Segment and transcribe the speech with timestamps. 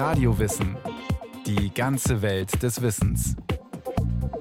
[0.00, 0.78] Radiowissen.
[1.44, 3.36] Die ganze Welt des Wissens.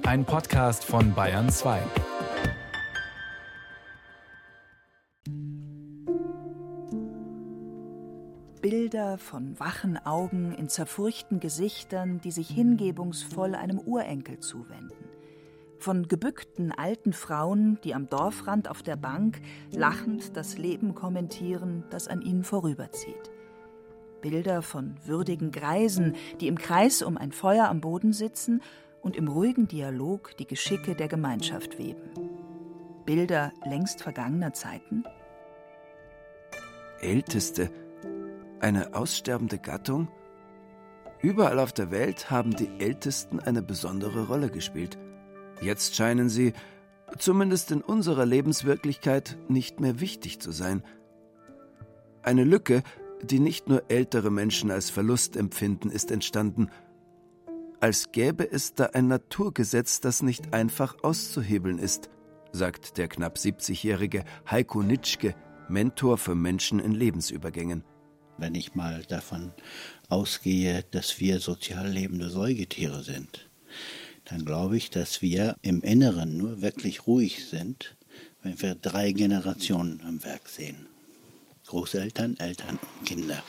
[0.03, 1.81] Ein Podcast von Bayern 2.
[8.61, 15.09] Bilder von wachen Augen in zerfurchten Gesichtern, die sich hingebungsvoll einem Urenkel zuwenden
[15.77, 19.39] von gebückten alten Frauen, die am Dorfrand auf der Bank
[19.71, 23.31] lachend das Leben kommentieren, das an ihnen vorüberzieht.
[24.21, 28.61] Bilder von würdigen Greisen, die im Kreis um ein Feuer am Boden sitzen
[29.01, 32.11] und im ruhigen Dialog die Geschicke der Gemeinschaft weben.
[33.05, 35.03] Bilder längst vergangener Zeiten?
[37.01, 37.71] Älteste,
[38.59, 40.09] eine aussterbende Gattung?
[41.21, 44.97] Überall auf der Welt haben die Ältesten eine besondere Rolle gespielt–
[45.61, 46.53] Jetzt scheinen sie,
[47.17, 50.83] zumindest in unserer Lebenswirklichkeit, nicht mehr wichtig zu sein.
[52.21, 52.83] Eine Lücke,
[53.21, 56.69] die nicht nur ältere Menschen als Verlust empfinden, ist entstanden,
[57.81, 62.09] als gäbe es da ein Naturgesetz, das nicht einfach auszuhebeln ist,
[62.51, 65.33] sagt der knapp 70-jährige Heiko Nitschke,
[65.69, 67.83] Mentor für Menschen in Lebensübergängen.
[68.37, 69.53] Wenn ich mal davon
[70.09, 73.49] ausgehe, dass wir sozial lebende Säugetiere sind,
[74.25, 77.95] dann glaube ich, dass wir im Inneren nur wirklich ruhig sind,
[78.41, 80.87] wenn wir drei Generationen am Werk sehen.
[81.69, 83.43] Großeltern, Eltern und Kinder.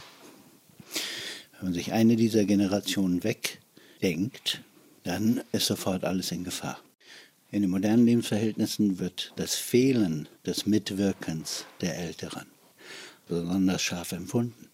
[1.52, 4.60] Wenn man sich eine dieser Generationen wegdenkt,
[5.04, 6.78] dann ist sofort alles in Gefahr.
[7.50, 12.46] In den modernen Lebensverhältnissen wird das Fehlen des Mitwirkens der Älteren
[13.26, 14.68] besonders scharf empfunden.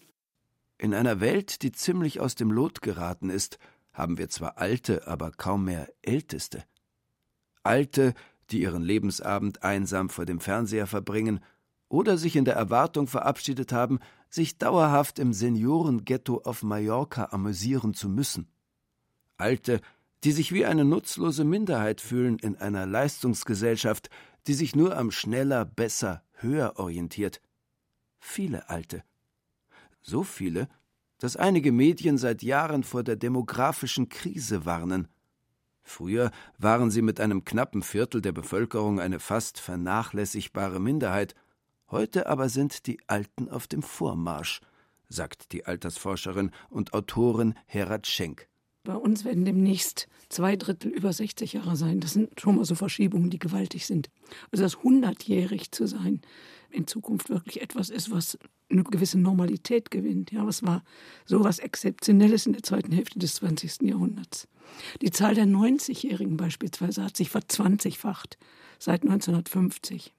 [0.77, 3.59] In einer Welt, die ziemlich aus dem Lot geraten ist,
[3.93, 6.65] haben wir zwar alte, aber kaum mehr älteste.
[7.63, 8.13] Alte,
[8.49, 11.39] die ihren Lebensabend einsam vor dem Fernseher verbringen
[11.89, 13.99] oder sich in der Erwartung verabschiedet haben,
[14.29, 18.47] sich dauerhaft im Seniorenghetto auf Mallorca amüsieren zu müssen.
[19.37, 19.81] Alte,
[20.23, 24.09] die sich wie eine nutzlose Minderheit fühlen in einer Leistungsgesellschaft,
[24.47, 27.41] die sich nur am schneller, besser, höher orientiert.
[28.19, 29.03] Viele Alte.
[30.01, 30.67] So viele,
[31.19, 35.07] dass einige Medien seit Jahren vor der demografischen Krise warnen.
[35.83, 41.35] Früher waren sie mit einem knappen Viertel der Bevölkerung eine fast vernachlässigbare Minderheit,
[41.89, 44.61] heute aber sind die Alten auf dem Vormarsch,
[45.09, 48.47] sagt die Altersforscherin und Autorin Herat Schenk.
[48.83, 51.99] Bei uns werden demnächst zwei Drittel über 60 Jahre sein.
[51.99, 54.09] Das sind schon mal so Verschiebungen, die gewaltig sind.
[54.49, 56.21] Also das hundertjährig zu sein,
[56.69, 58.37] in Zukunft wirklich etwas ist, was
[58.69, 60.31] eine gewisse Normalität gewinnt.
[60.31, 60.83] Ja, was war
[61.25, 63.81] so was Exzeptionelles in der zweiten Hälfte des 20.
[63.81, 64.47] Jahrhunderts.
[65.01, 68.37] Die Zahl der 90-Jährigen beispielsweise hat sich verzwanzigfacht
[68.79, 70.13] seit 1950.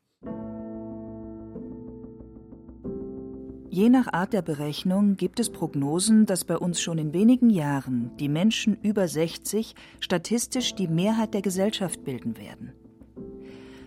[3.78, 8.10] Je nach Art der Berechnung gibt es Prognosen, dass bei uns schon in wenigen Jahren
[8.16, 12.72] die Menschen über 60 statistisch die Mehrheit der Gesellschaft bilden werden.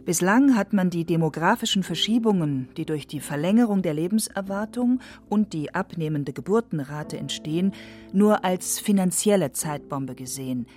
[0.06, 6.32] Bislang hat man die demografischen Verschiebungen, die durch die Verlängerung der Lebenserwartung und die abnehmende
[6.32, 7.74] Geburtenrate entstehen,
[8.14, 10.68] nur als finanzielle Zeitbombe gesehen.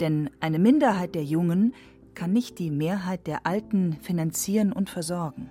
[0.00, 1.72] Denn eine Minderheit der Jungen
[2.12, 5.48] kann nicht die Mehrheit der Alten finanzieren und versorgen.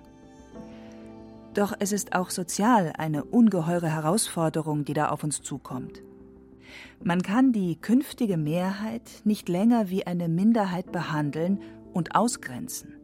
[1.54, 6.02] Doch es ist auch sozial eine ungeheure Herausforderung, die da auf uns zukommt.
[7.02, 11.60] Man kann die künftige Mehrheit nicht länger wie eine Minderheit behandeln
[11.92, 12.94] und ausgrenzen.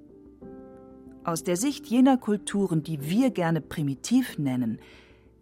[1.24, 4.78] Aus der Sicht jener Kulturen, die wir gerne primitiv nennen,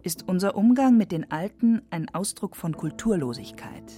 [0.02, 3.92] ist unser Umgang mit den Alten ein Ausdruck von Kulturlosigkeit.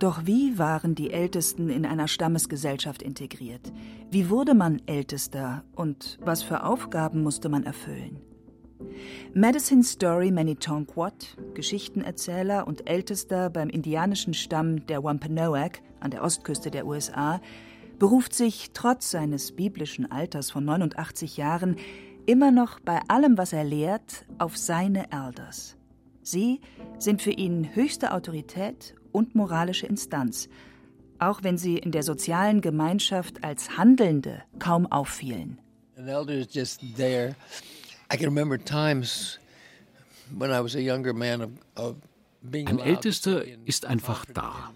[0.00, 3.70] Doch wie waren die Ältesten in einer Stammesgesellschaft integriert?
[4.10, 8.18] Wie wurde man Ältester und was für Aufgaben musste man erfüllen?
[9.34, 16.86] Madison Story Manitonquat, Geschichtenerzähler und Ältester beim indianischen Stamm der Wampanoag an der Ostküste der
[16.86, 17.42] USA,
[17.98, 21.76] beruft sich trotz seines biblischen Alters von 89 Jahren
[22.24, 25.76] immer noch bei allem, was er lehrt, auf seine Elders.
[26.22, 26.62] Sie
[26.98, 30.48] sind für ihn höchste Autorität und moralische Instanz,
[31.18, 35.58] auch wenn sie in der sozialen Gemeinschaft als Handelnde kaum auffielen.
[35.96, 37.36] An elder is just there.
[38.12, 39.38] I can remember times
[40.30, 41.96] when I was a younger man of, of
[42.52, 44.72] ein Ältester ist einfach da.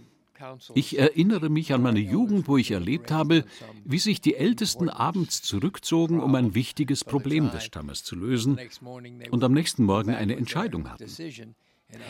[0.75, 3.45] Ich erinnere mich an meine Jugend, wo ich erlebt habe,
[3.85, 8.59] wie sich die Ältesten abends zurückzogen, um ein wichtiges Problem des Stammes zu lösen
[9.31, 11.09] und am nächsten Morgen eine Entscheidung hatten.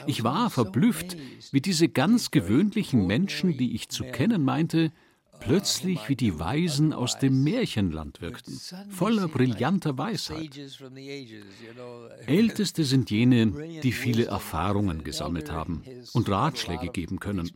[0.06, 1.16] Ich war verblüfft,
[1.52, 4.92] wie diese ganz gewöhnlichen Menschen, die ich zu kennen meinte,
[5.40, 8.58] plötzlich wie die Weisen aus dem Märchenland wirkten,
[8.90, 10.58] voller brillanter Weisheit.
[12.26, 15.82] Älteste sind jene, die viele Erfahrungen gesammelt haben
[16.12, 17.50] und Ratschläge geben können.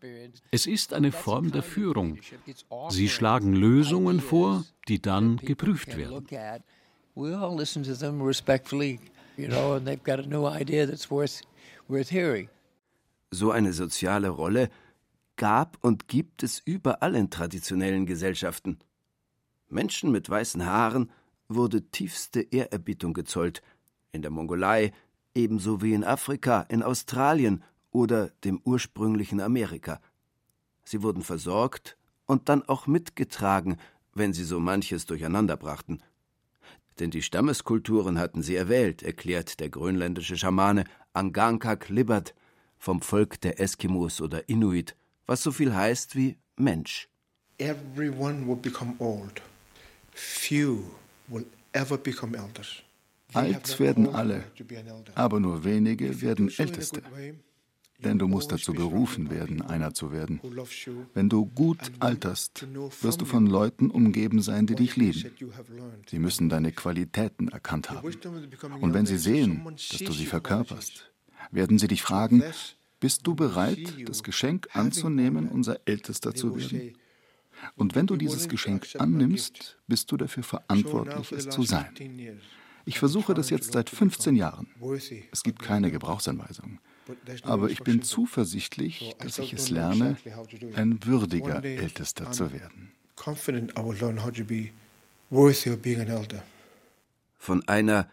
[0.50, 2.18] Es ist eine Form der Führung.
[2.90, 6.26] Sie schlagen Lösungen vor, die dann geprüft werden.
[13.30, 14.68] So eine soziale Rolle
[15.36, 18.78] gab und gibt es überall in traditionellen Gesellschaften.
[19.70, 21.10] Menschen mit weißen Haaren
[21.48, 23.62] wurde tiefste Ehrerbietung gezollt,
[24.12, 24.92] in der Mongolei
[25.34, 29.98] ebenso wie in Afrika, in Australien oder dem ursprünglichen Amerika.
[30.84, 31.96] Sie wurden versorgt
[32.26, 33.78] und dann auch mitgetragen,
[34.12, 36.02] wenn sie so manches durcheinander brachten.
[36.98, 42.34] Denn die Stammeskulturen hatten sie erwählt, erklärt der grönländische Schamane Angankak Libbert
[42.78, 44.94] vom Volk der Eskimos oder Inuit
[45.28, 47.08] was so viel heißt wie Mensch.
[47.58, 49.42] Everyone will become old.
[50.12, 50.84] Few
[51.28, 52.82] will ever become elders.
[53.34, 54.44] Alt werden alle,
[55.14, 57.02] aber nur wenige werden Älteste.
[58.04, 60.40] Denn du musst dazu berufen werden, einer zu werden.
[61.14, 62.66] Wenn du gut alterst,
[63.02, 65.32] wirst du von Leuten umgeben sein, die dich lieben.
[66.06, 68.08] Sie müssen deine Qualitäten erkannt haben.
[68.80, 71.10] Und wenn sie sehen, dass du sie verkörperst,
[71.50, 72.44] werden sie dich fragen,
[73.00, 76.94] bist du bereit, das Geschenk anzunehmen, unser Ältester zu werden?
[77.74, 81.88] Und wenn du dieses Geschenk annimmst, bist du dafür verantwortlich, es zu sein.
[82.84, 84.68] Ich versuche das jetzt seit 15 Jahren.
[85.32, 86.78] Es gibt keine Gebrauchsanweisung.
[87.42, 90.16] Aber ich bin zuversichtlich, dass ich es lerne,
[90.74, 92.92] ein würdiger Ältester zu werden.
[97.38, 98.08] Von einer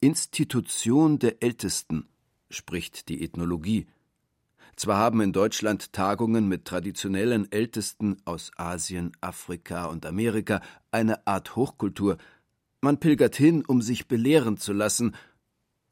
[0.00, 2.06] Institution der Ältesten
[2.48, 3.86] spricht die Ethnologie.
[4.76, 11.54] Zwar haben in Deutschland Tagungen mit traditionellen Ältesten aus Asien, Afrika und Amerika eine Art
[11.54, 12.16] Hochkultur.
[12.80, 15.14] Man pilgert hin, um sich belehren zu lassen.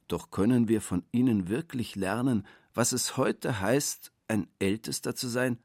[0.08, 5.58] Doch können wir von ihnen wirklich lernen, was es heute heißt, ein Ältester zu sein?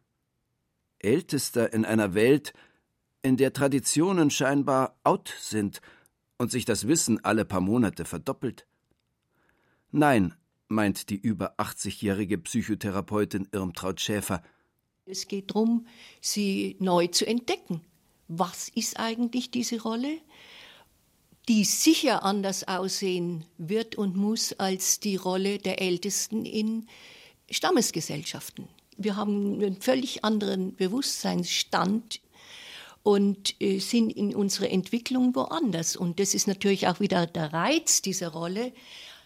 [0.99, 2.53] Ältester in einer Welt,
[3.21, 5.81] in der Traditionen scheinbar out sind
[6.37, 8.67] und sich das Wissen alle paar Monate verdoppelt?
[9.91, 10.33] Nein,
[10.67, 14.43] meint die über 80-jährige Psychotherapeutin Irmtraut Schäfer.
[15.05, 15.87] Es geht darum,
[16.19, 17.81] sie neu zu entdecken.
[18.27, 20.19] Was ist eigentlich diese Rolle?
[21.49, 26.87] Die sicher anders aussehen wird und muss als die Rolle der Ältesten in
[27.49, 28.67] Stammesgesellschaften.
[28.97, 32.21] Wir haben einen völlig anderen Bewusstseinsstand
[33.03, 35.95] und äh, sind in unserer Entwicklung woanders.
[35.95, 38.71] Und das ist natürlich auch wieder der Reiz dieser Rolle,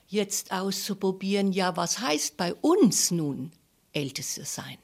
[0.07, 3.51] jetzt auszuprobieren, ja, was heißt bei uns nun
[3.93, 4.77] Älteste sein?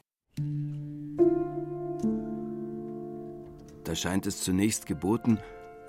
[3.83, 5.39] Da scheint es zunächst geboten,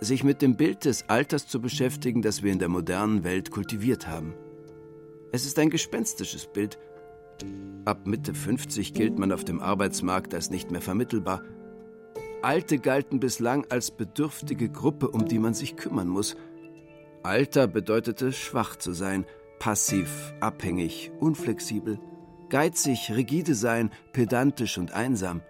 [0.05, 4.06] sich mit dem Bild des Alters zu beschäftigen, das wir in der modernen Welt kultiviert
[4.06, 4.35] haben.
[5.33, 6.79] Es ist ein gespenstisches Bild.
[7.85, 11.43] Ab Mitte 50 gilt man auf dem Arbeitsmarkt als nicht mehr vermittelbar.
[12.43, 16.37] Alte galten bislang als bedürftige Gruppe, um die man sich kümmern muss–
[17.25, 19.25] Alter bedeutete schwach zu sein,
[19.59, 21.99] passiv, abhängig, unflexibel,
[22.51, 25.41] geizig, rigide sein, pedantisch und einsam.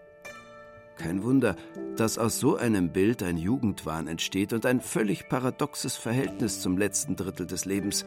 [0.97, 1.57] Kein Wunder,
[1.97, 7.17] dass aus so einem Bild ein Jugendwahn entsteht und ein völlig paradoxes Verhältnis zum letzten
[7.17, 8.05] Drittel des Lebens.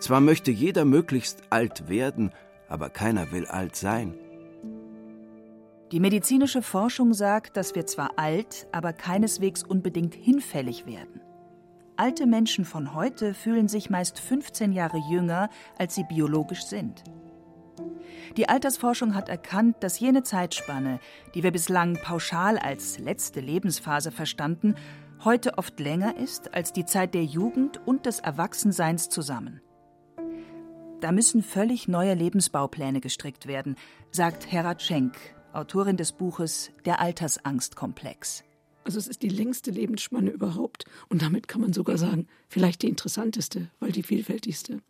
[0.00, 2.32] Zwar möchte jeder möglichst alt werden,
[2.68, 4.14] aber keiner will alt sein.
[5.92, 11.20] Die medizinische Forschung sagt, dass wir zwar alt, aber keineswegs unbedingt hinfällig werden.
[11.96, 17.04] Alte Menschen von heute fühlen sich meist 15 Jahre jünger, als sie biologisch sind.
[18.36, 20.98] Die Altersforschung hat erkannt, dass jene Zeitspanne,
[21.34, 24.74] die wir bislang pauschal als letzte Lebensphase verstanden,
[25.22, 29.60] heute oft länger ist als die Zeit der Jugend und des Erwachsenseins zusammen.
[31.00, 33.76] Da müssen völlig neue Lebensbaupläne gestrickt werden,
[34.10, 35.16] sagt Hera Schenk,
[35.52, 38.44] Autorin des Buches Der Altersangstkomplex.
[38.84, 40.84] Also es ist die längste Lebensspanne überhaupt.
[41.08, 44.80] Und damit kann man sogar sagen, vielleicht die interessanteste, weil die vielfältigste.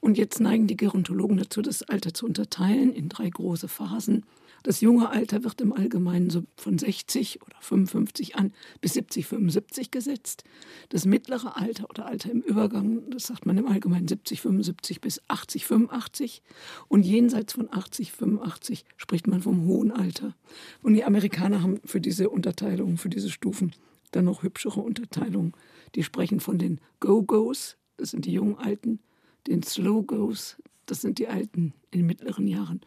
[0.00, 4.24] Und jetzt neigen die Gerontologen dazu, das Alter zu unterteilen in drei große Phasen.
[4.66, 9.92] Das junge Alter wird im Allgemeinen so von 60 oder 55 an bis 70, 75
[9.92, 10.42] gesetzt.
[10.88, 15.22] Das mittlere Alter oder Alter im Übergang, das sagt man im Allgemeinen 70, 75 bis
[15.28, 16.42] 80, 85.
[16.88, 20.34] Und jenseits von 80, 85 spricht man vom hohen Alter.
[20.82, 23.72] Und die Amerikaner haben für diese Unterteilung, für diese Stufen
[24.10, 25.52] dann noch hübschere Unterteilungen.
[25.94, 28.98] Die sprechen von den Go-Go's, das sind die jungen Alten,
[29.46, 30.56] den Slow-Go's,
[30.86, 32.80] das sind die Alten in mittleren Jahren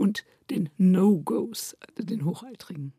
[0.00, 2.94] und den No-Gos, also den Hochaltrigen.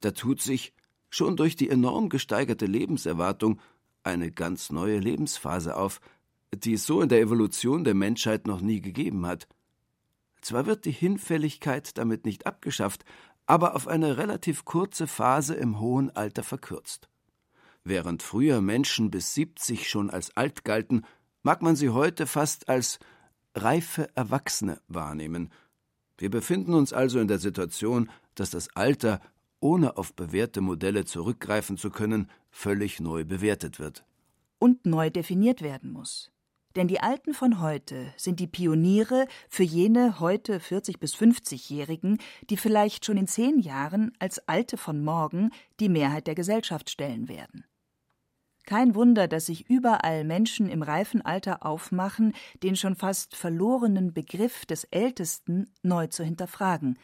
[0.00, 0.74] Da tut sich,
[1.08, 3.60] schon durch die enorm gesteigerte Lebenserwartung,
[4.02, 6.00] eine ganz neue Lebensphase auf,
[6.52, 9.46] die es so in der Evolution der Menschheit noch nie gegeben hat.
[10.40, 13.04] Zwar wird die Hinfälligkeit damit nicht abgeschafft,
[13.46, 17.08] aber auf eine relativ kurze Phase im hohen Alter verkürzt.
[17.84, 21.04] Während früher Menschen bis 70 schon als alt galten,
[21.44, 22.98] mag man sie heute fast als
[23.54, 25.50] reife Erwachsene wahrnehmen.
[26.18, 29.20] Wir befinden uns also in der Situation, dass das Alter,
[29.60, 34.04] ohne auf bewährte Modelle zurückgreifen zu können, völlig neu bewertet wird.
[34.58, 36.30] Und neu definiert werden muss.
[36.76, 42.18] Denn die Alten von heute sind die Pioniere für jene heute 40- bis 50-Jährigen,
[42.50, 47.28] die vielleicht schon in zehn Jahren als Alte von morgen die Mehrheit der Gesellschaft stellen
[47.28, 47.64] werden.
[48.66, 54.66] Kein Wunder, dass sich überall Menschen im reifen Alter aufmachen, den schon fast verlorenen Begriff
[54.66, 56.98] des Ältesten neu zu hinterfragen,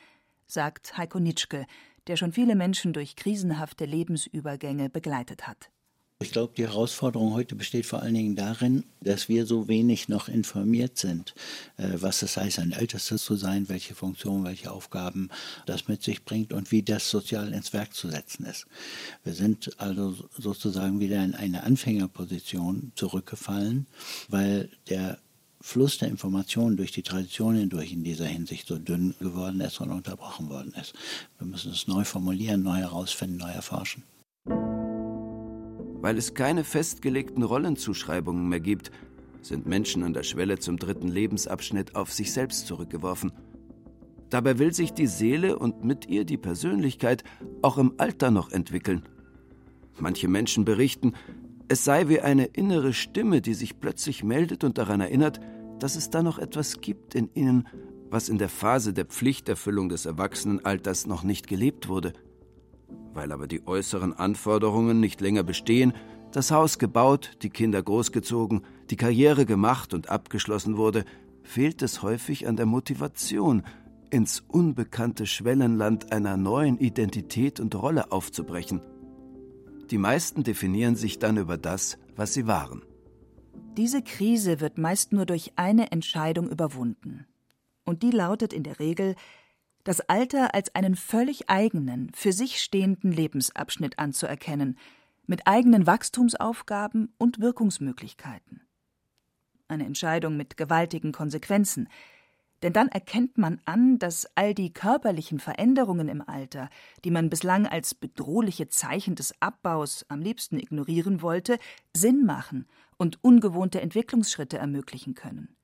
[0.48, 1.66] sagt Heiko Nitschke,
[2.08, 5.70] der schon viele Menschen durch krisenhafte Lebensübergänge begleitet hat.
[6.22, 10.28] Ich glaube, die Herausforderung heute besteht vor allen Dingen darin, dass wir so wenig noch
[10.28, 11.34] informiert sind,
[11.78, 15.30] äh, was es heißt, ein Ältester zu sein, welche Funktionen, welche Aufgaben
[15.66, 18.66] das mit sich bringt und wie das sozial ins Werk zu setzen ist.
[19.24, 23.88] Wir sind also sozusagen wieder in eine Anfängerposition zurückgefallen,
[24.28, 25.18] weil der
[25.60, 29.90] Fluss der Informationen durch die Tradition hindurch in dieser Hinsicht so dünn geworden ist und
[29.90, 30.94] unterbrochen worden ist.
[31.38, 34.04] Wir müssen es neu formulieren, neu herausfinden, neu erforschen.
[36.02, 38.90] Weil es keine festgelegten Rollenzuschreibungen mehr gibt,
[39.40, 43.32] sind Menschen an der Schwelle zum dritten Lebensabschnitt auf sich selbst zurückgeworfen.
[44.28, 47.22] Dabei will sich die Seele und mit ihr die Persönlichkeit
[47.62, 49.02] auch im Alter noch entwickeln.
[50.00, 51.12] Manche Menschen berichten,
[51.68, 55.38] es sei wie eine innere Stimme, die sich plötzlich meldet und daran erinnert,
[55.78, 57.68] dass es da noch etwas gibt in ihnen,
[58.10, 62.12] was in der Phase der Pflichterfüllung des Erwachsenenalters noch nicht gelebt wurde.
[63.14, 65.92] Weil aber die äußeren Anforderungen nicht länger bestehen,
[66.32, 71.04] das Haus gebaut, die Kinder großgezogen, die Karriere gemacht und abgeschlossen wurde,
[71.42, 73.62] fehlt es häufig an der Motivation,
[74.10, 78.82] ins unbekannte Schwellenland einer neuen Identität und Rolle aufzubrechen.
[79.90, 82.82] Die meisten definieren sich dann über das, was sie waren.
[83.76, 87.26] Diese Krise wird meist nur durch eine Entscheidung überwunden.
[87.84, 89.14] Und die lautet in der Regel,
[89.84, 94.78] das Alter als einen völlig eigenen, für sich stehenden Lebensabschnitt anzuerkennen,
[95.26, 98.62] mit eigenen Wachstumsaufgaben und Wirkungsmöglichkeiten.
[99.68, 101.88] Eine Entscheidung mit gewaltigen Konsequenzen,
[102.62, 106.68] denn dann erkennt man an, dass all die körperlichen Veränderungen im Alter,
[107.04, 111.58] die man bislang als bedrohliche Zeichen des Abbaus am liebsten ignorieren wollte,
[111.92, 112.66] Sinn machen
[112.98, 115.56] und ungewohnte Entwicklungsschritte ermöglichen können.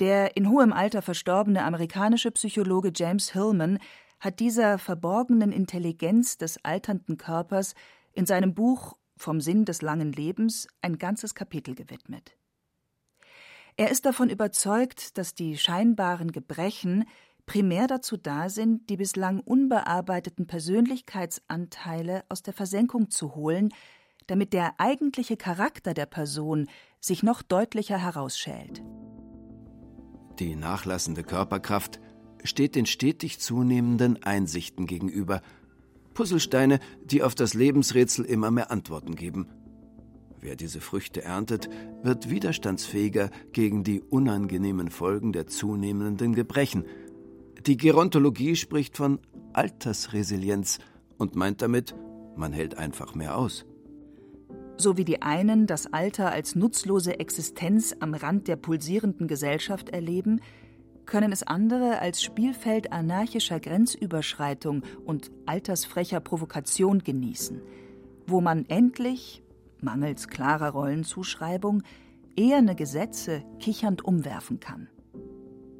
[0.00, 3.78] Der in hohem Alter verstorbene amerikanische Psychologe James Hillman
[4.18, 7.74] hat dieser verborgenen Intelligenz des alternden Körpers
[8.14, 12.34] in seinem Buch Vom Sinn des langen Lebens ein ganzes Kapitel gewidmet.
[13.76, 17.04] Er ist davon überzeugt, dass die scheinbaren Gebrechen
[17.44, 23.68] primär dazu da sind, die bislang unbearbeiteten Persönlichkeitsanteile aus der Versenkung zu holen,
[24.26, 26.68] damit der eigentliche Charakter der Person
[27.00, 28.82] sich noch deutlicher herausschält.
[30.40, 32.00] Die nachlassende Körperkraft
[32.44, 35.42] steht den stetig zunehmenden Einsichten gegenüber.
[36.14, 39.48] Puzzlesteine, die auf das Lebensrätsel immer mehr Antworten geben.
[40.40, 41.68] Wer diese Früchte erntet,
[42.02, 46.86] wird widerstandsfähiger gegen die unangenehmen Folgen der zunehmenden Gebrechen.
[47.66, 49.18] Die Gerontologie spricht von
[49.52, 50.78] Altersresilienz
[51.18, 51.94] und meint damit,
[52.34, 53.66] man hält einfach mehr aus
[54.80, 60.40] so wie die einen das Alter als nutzlose Existenz am Rand der pulsierenden Gesellschaft erleben,
[61.06, 67.62] können es andere als Spielfeld anarchischer Grenzüberschreitung und altersfrecher Provokation genießen,
[68.26, 69.42] wo man endlich,
[69.80, 71.82] mangels klarer Rollenzuschreibung,
[72.36, 74.88] eherne Gesetze kichernd umwerfen kann.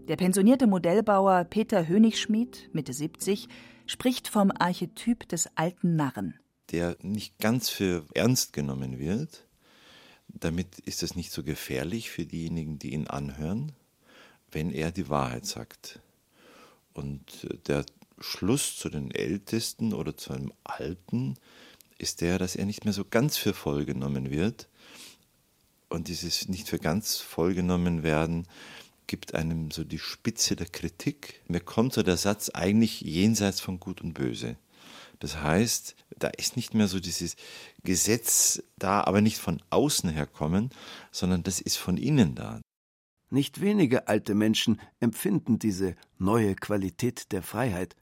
[0.08, 3.48] Der pensionierte Modellbauer Peter Hönigschmidt, Mitte 70,
[3.86, 6.39] spricht vom Archetyp des alten Narren
[6.72, 9.44] der nicht ganz für ernst genommen wird.
[10.28, 13.72] Damit ist es nicht so gefährlich für diejenigen, die ihn anhören,
[14.52, 16.00] wenn er die Wahrheit sagt.
[16.92, 17.84] Und der
[18.20, 21.36] Schluss zu den Ältesten oder zu einem Alten
[21.98, 24.68] ist der, dass er nicht mehr so ganz für voll genommen wird.
[25.88, 28.46] Und dieses nicht für ganz voll genommen werden
[29.06, 31.42] gibt einem so die Spitze der Kritik.
[31.48, 34.56] Mir kommt so der Satz eigentlich jenseits von Gut und Böse.
[35.20, 37.36] Das heißt, da ist nicht mehr so dieses
[37.84, 40.70] Gesetz da, aber nicht von außen herkommen,
[41.12, 42.60] sondern das ist von innen da.
[43.28, 47.94] Nicht wenige alte Menschen empfinden diese neue Qualität der Freiheit.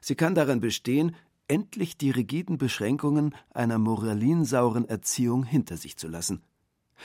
[0.00, 1.16] Sie kann darin bestehen,
[1.48, 6.42] endlich die rigiden Beschränkungen einer moralinsauren Erziehung hinter sich zu lassen.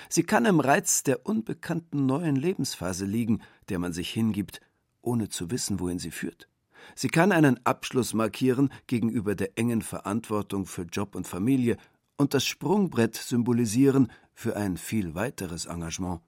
[0.10, 4.62] Sie kann im Reiz der unbekannten neuen Lebensphase liegen, der man sich hingibt,
[5.02, 6.50] ohne zu wissen, wohin sie führt.
[6.96, 11.78] Sie kann einen Abschluss markieren gegenüber der engen Verantwortung für Job und Familie
[12.18, 16.22] und das Sprungbrett symbolisieren für ein viel weiteres Engagement.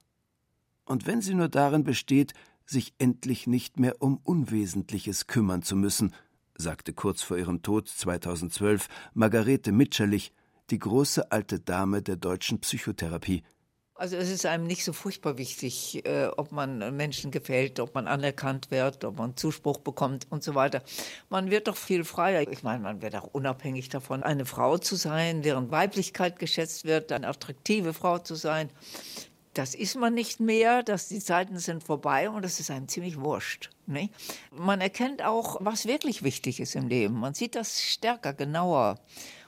[0.84, 2.34] Und wenn sie nur darin besteht,
[2.66, 6.14] sich endlich nicht mehr um Unwesentliches kümmern zu müssen,
[6.56, 10.32] sagte kurz vor ihrem Tod 2012 Margarete Mitscherlich,
[10.70, 13.42] die große alte Dame der deutschen Psychotherapie.
[14.02, 18.08] Also es ist einem nicht so furchtbar wichtig, äh, ob man Menschen gefällt, ob man
[18.08, 20.82] anerkannt wird, ob man Zuspruch bekommt und so weiter.
[21.30, 22.50] Man wird doch viel freier.
[22.50, 27.12] Ich meine, man wird auch unabhängig davon, eine Frau zu sein, deren Weiblichkeit geschätzt wird,
[27.12, 28.70] eine attraktive Frau zu sein.
[29.54, 33.20] Das ist man nicht mehr, dass die Zeiten sind vorbei und das ist einem ziemlich
[33.20, 33.70] wurscht.
[33.86, 34.10] Ne?
[34.50, 37.20] Man erkennt auch, was wirklich wichtig ist im Leben.
[37.20, 38.98] Man sieht das stärker, genauer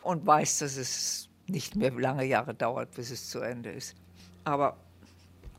[0.04, 3.96] und weiß, dass es nicht mehr lange Jahre dauert, bis es zu Ende ist.
[4.44, 4.76] Aber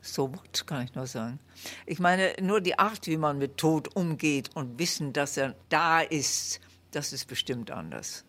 [0.00, 1.40] so what, kann ich nur sagen.
[1.84, 6.00] Ich meine, nur die Art, wie man mit Tod umgeht und wissen, dass er da
[6.00, 6.60] ist,
[6.92, 8.24] das ist bestimmt anders.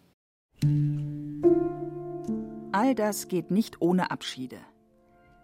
[2.72, 4.58] All das geht nicht ohne Abschiede.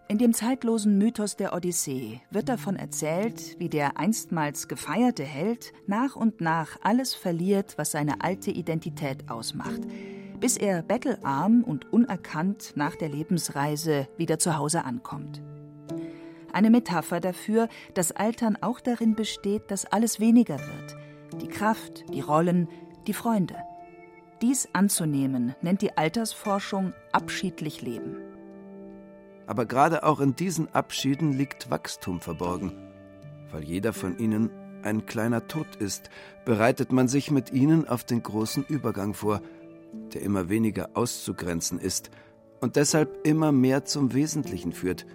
[0.09, 6.15] In dem zeitlosen Mythos der Odyssee wird davon erzählt, wie der einstmals gefeierte Held nach
[6.15, 9.79] und nach alles verliert, was seine alte Identität ausmacht,
[10.43, 15.41] bis er bettelarm und unerkannt nach der Lebensreise wieder zu Hause ankommt.
[16.51, 20.97] Eine Metapher dafür, dass Altern auch darin besteht, dass alles weniger wird.
[21.41, 22.67] Die Kraft, die Rollen,
[23.07, 23.55] die Freunde.
[24.41, 28.17] Dies anzunehmen, nennt die Altersforschung abschiedlich Leben.
[29.47, 32.73] Aber gerade auch in diesen Abschieden liegt Wachstum verborgen.
[33.49, 34.49] Weil jeder von ihnen
[34.81, 36.09] ein kleiner Tod ist,
[36.43, 39.39] bereitet man sich mit ihnen auf den großen Übergang vor,
[40.13, 42.11] der immer weniger auszugrenzen ist
[42.61, 45.05] und deshalb immer mehr zum Wesentlichen führt.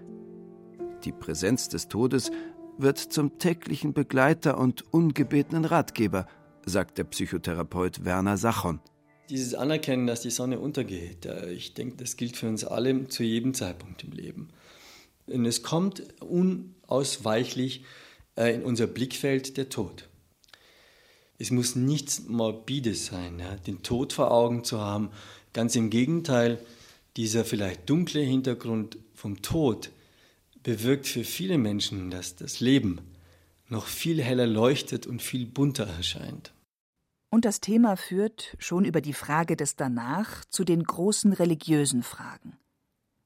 [1.04, 2.30] Die Präsenz des Todes
[2.76, 6.26] wird zum täglichen Begleiter und ungebetenen Ratgeber,
[6.66, 8.80] sagt der Psychotherapeut Werner Sachon
[9.28, 13.54] dieses Anerkennen, dass die Sonne untergeht, ich denke, das gilt für uns alle zu jedem
[13.54, 14.48] Zeitpunkt im Leben.
[15.26, 17.84] Und es kommt unausweichlich
[18.36, 20.07] äh, in unser Blickfeld der Tod.
[21.38, 25.10] Es muss nichts Morbides sein, den Tod vor Augen zu haben.
[25.52, 26.58] Ganz im Gegenteil,
[27.16, 29.90] dieser vielleicht dunkle Hintergrund vom Tod
[30.64, 33.00] bewirkt für viele Menschen, dass das Leben
[33.68, 36.52] noch viel heller leuchtet und viel bunter erscheint.
[37.30, 42.58] Und das Thema führt, schon über die Frage des Danach, zu den großen religiösen Fragen.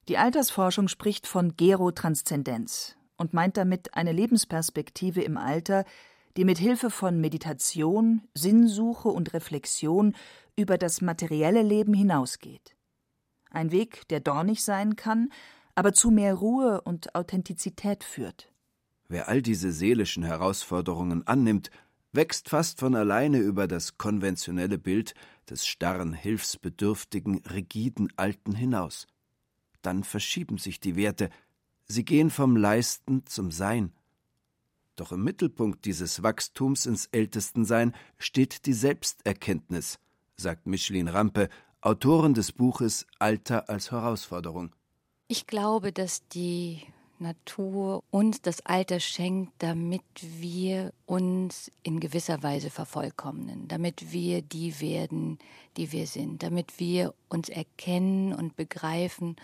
[0.08, 5.84] Die Altersforschung spricht von Gerotranszendenz und meint damit eine Lebensperspektive im Alter,
[6.36, 10.14] die mit Hilfe von Meditation, Sinnsuche und Reflexion
[10.56, 12.74] über das materielle Leben hinausgeht.
[13.50, 15.30] Ein Weg, der dornig sein kann,
[15.74, 18.50] aber zu mehr Ruhe und Authentizität führt.
[19.08, 21.70] Wer all diese seelischen Herausforderungen annimmt,
[22.12, 25.14] wächst fast von alleine über das konventionelle Bild
[25.48, 29.06] des starren, hilfsbedürftigen, rigiden Alten hinaus.
[29.80, 31.30] Dann verschieben sich die Werte,
[31.86, 33.92] sie gehen vom Leisten zum Sein.
[34.96, 39.98] Doch im Mittelpunkt dieses Wachstums ins Ältestensein steht die Selbsterkenntnis,
[40.36, 41.48] sagt Micheline Rampe,
[41.80, 44.74] Autorin des Buches Alter als Herausforderung.
[45.28, 46.82] Ich glaube, dass die
[47.18, 54.80] Natur uns das Alter schenkt, damit wir uns in gewisser Weise vervollkommnen, damit wir die
[54.80, 55.38] werden,
[55.76, 59.36] die wir sind, damit wir uns erkennen und begreifen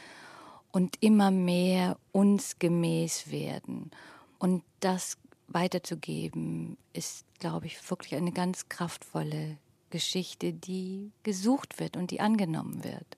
[0.73, 3.91] und immer mehr uns gemäß werden.
[4.39, 5.17] Und das
[5.49, 9.59] weiterzugeben, ist, glaube ich, wirklich eine ganz kraftvolle
[9.91, 13.17] Geschichte, die gesucht wird und die angenommen wird.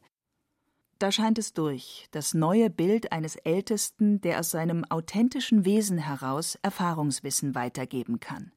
[0.99, 6.59] Da scheint es durch, das neue Bild eines Ältesten, der aus seinem authentischen Wesen heraus
[6.63, 8.53] Erfahrungswissen weitergeben kann.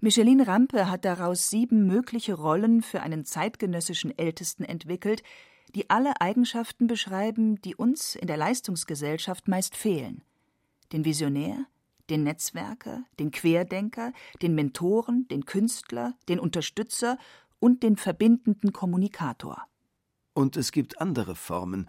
[0.00, 5.22] Micheline Rampe hat daraus sieben mögliche Rollen für einen zeitgenössischen Ältesten entwickelt,
[5.74, 10.22] die alle Eigenschaften beschreiben, die uns in der Leistungsgesellschaft meist fehlen.
[10.92, 11.66] Den Visionär,
[12.10, 17.18] den Netzwerker, den Querdenker, den Mentoren, den Künstler, den Unterstützer
[17.60, 19.64] und den verbindenden Kommunikator.
[20.34, 21.88] Und es gibt andere Formen,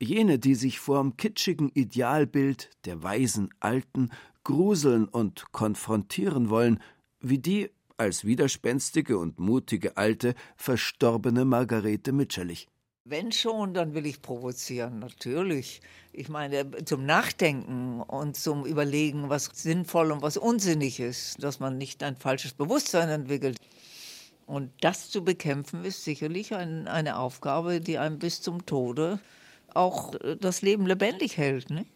[0.00, 4.10] jene, die sich vorm kitschigen Idealbild der weisen Alten
[4.44, 6.80] gruseln und konfrontieren wollen,
[7.20, 12.68] wie die als widerspenstige und mutige alte verstorbene Margarete Mitscherlich.
[13.10, 15.80] Wenn schon, dann will ich provozieren, natürlich.
[16.12, 21.78] Ich meine, zum Nachdenken und zum Überlegen, was sinnvoll und was unsinnig ist, dass man
[21.78, 23.56] nicht ein falsches Bewusstsein entwickelt.
[24.44, 29.20] Und das zu bekämpfen ist sicherlich ein, eine Aufgabe, die einem bis zum Tode
[29.72, 31.70] auch äh, das Leben lebendig hält.
[31.70, 31.86] Ne?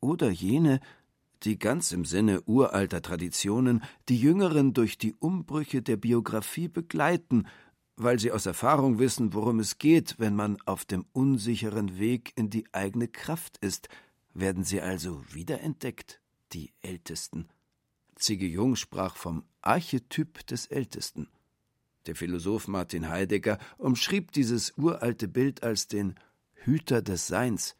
[0.00, 0.80] Oder jene,
[1.44, 7.46] die ganz im Sinne uralter Traditionen die Jüngeren durch die Umbrüche der Biografie begleiten,
[7.98, 12.48] weil sie aus Erfahrung wissen, worum es geht, wenn man auf dem unsicheren Weg in
[12.48, 13.88] die eigene Kraft ist,
[14.34, 16.20] werden sie also wiederentdeckt,
[16.52, 17.48] die Ältesten.
[18.14, 21.28] Zigge Jung sprach vom Archetyp des Ältesten.
[22.06, 26.14] Der Philosoph Martin Heidegger umschrieb dieses uralte Bild als den
[26.54, 27.76] Hüter des Seins,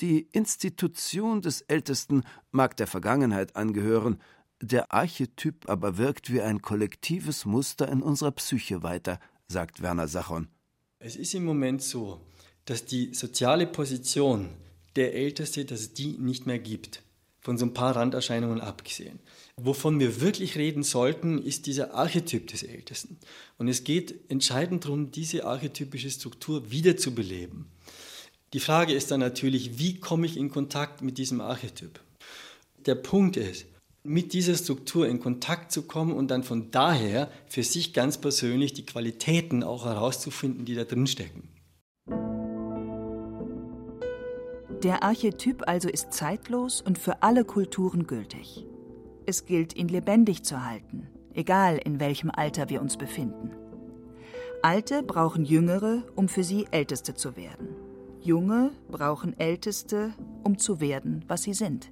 [0.00, 4.20] die Institution des Ältesten mag der Vergangenheit angehören,
[4.60, 10.48] der Archetyp aber wirkt wie ein kollektives Muster in unserer Psyche weiter, sagt Werner Sachon.
[10.98, 12.20] Es ist im Moment so,
[12.64, 14.50] dass die soziale Position
[14.96, 17.02] der Älteste, dass es die nicht mehr gibt.
[17.40, 19.20] Von so ein paar Randerscheinungen abgesehen.
[19.56, 23.18] Wovon wir wirklich reden sollten, ist dieser Archetyp des Ältesten.
[23.58, 27.66] Und es geht entscheidend darum, diese archetypische Struktur wiederzubeleben.
[28.52, 32.00] Die Frage ist dann natürlich, wie komme ich in Kontakt mit diesem Archetyp?
[32.86, 33.66] Der Punkt ist,
[34.02, 38.72] mit dieser Struktur in Kontakt zu kommen und dann von daher für sich ganz persönlich
[38.72, 41.48] die Qualitäten auch herauszufinden, die da drin stecken.
[44.82, 48.64] Der Archetyp also ist zeitlos und für alle Kulturen gültig.
[49.26, 53.50] Es gilt, ihn lebendig zu halten, egal in welchem Alter wir uns befinden.
[54.62, 57.68] Alte brauchen Jüngere, um für sie Älteste zu werden.
[58.20, 60.12] Junge brauchen Älteste,
[60.44, 61.90] um zu werden, was sie sind.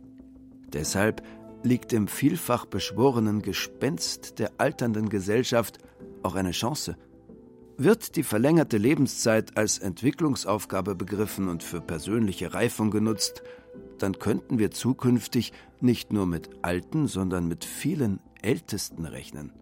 [0.73, 1.23] Deshalb
[1.67, 5.79] liegt im vielfach beschworenen Gespenst der alternden Gesellschaft
[6.23, 6.97] auch eine Chance.
[7.77, 13.43] Wird die verlängerte Lebenszeit als Entwicklungsaufgabe begriffen und für persönliche Reifung genutzt,
[13.99, 19.53] dann könnten wir zukünftig nicht nur mit alten, sondern mit vielen Ältesten rechnen.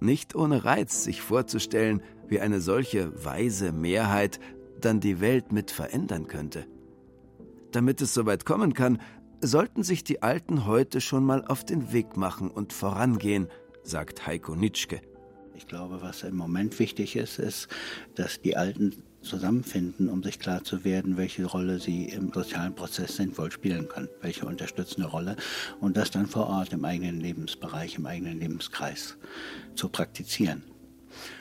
[0.00, 4.40] Nicht ohne Reiz, sich vorzustellen, wie eine solche weise Mehrheit
[4.80, 6.66] dann die Welt mit verändern könnte.
[7.70, 8.98] Damit es soweit kommen kann,
[9.42, 13.48] sollten sich die Alten heute schon mal auf den Weg machen und vorangehen,
[13.82, 15.00] sagt Heiko Nitschke.
[15.54, 17.68] Ich glaube, was im Moment wichtig ist, ist,
[18.14, 23.16] dass die Alten zusammenfinden, um sich klar zu werden, welche Rolle sie im sozialen Prozess
[23.16, 25.36] sinnvoll spielen können, welche unterstützende Rolle
[25.80, 29.16] und das dann vor Ort im eigenen Lebensbereich, im eigenen Lebenskreis
[29.74, 30.62] zu praktizieren.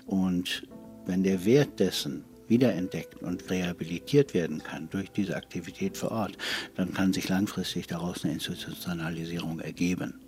[0.06, 0.68] Und
[1.06, 6.38] wenn der Wert dessen wiederentdeckt und rehabilitiert werden kann durch diese Aktivität vor Ort,
[6.76, 10.22] dann kann sich langfristig daraus eine Institutionalisierung ergeben.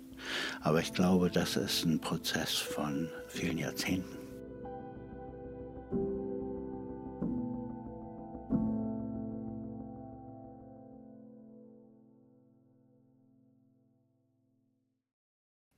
[0.62, 4.24] Aber ich glaube, das ist ein Prozess von vielen Jahrzehnten.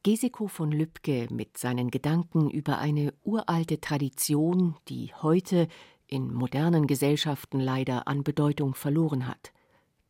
[0.04, 5.66] Gesiko von Lübcke mit seinen Gedanken über eine uralte Tradition, die heute
[6.06, 9.52] in modernen Gesellschaften leider an Bedeutung verloren hat.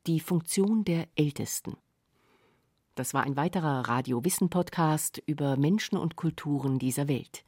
[0.06, 1.76] Die Funktion der Ältesten.
[2.94, 7.44] Das war ein weiterer Radio Wissen Podcast über Menschen und Kulturen dieser Welt.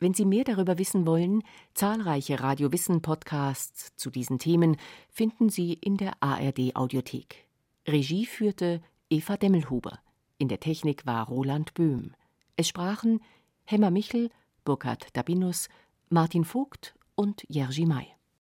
[0.00, 1.42] Wenn Sie mehr darüber wissen wollen,
[1.74, 4.76] zahlreiche Radio Wissen Podcasts zu diesen Themen
[5.10, 7.48] finden Sie in der ARD Audiothek.
[7.86, 9.98] Regie führte Eva Demmelhuber.
[10.38, 12.12] In der Technik war Roland Böhm.
[12.56, 13.20] Es sprachen
[13.64, 14.30] Hemmer Michel,
[14.64, 15.68] Burkhard Dabinus,
[16.10, 18.17] Martin Vogt und Jerzy May.